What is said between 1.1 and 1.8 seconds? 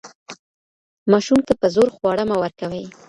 ماشوم ته په